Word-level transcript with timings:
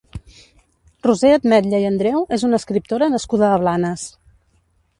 Roser 1.07 1.33
Atmetlla 1.39 1.81
i 1.83 1.85
Andreu 1.89 2.25
és 2.39 2.47
una 2.49 2.61
escriptora 2.63 3.11
nascuda 3.17 3.51
a 3.53 3.61
Blanes. 3.65 4.09